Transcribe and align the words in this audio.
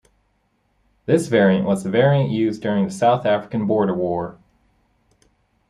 This 1.05 1.27
variant 1.27 1.67
was 1.67 1.83
the 1.83 1.91
variant 1.91 2.31
used 2.31 2.59
during 2.63 2.85
the 2.85 2.91
South 2.91 3.23
African 3.23 3.67
Border 3.67 3.93
War. 3.93 4.39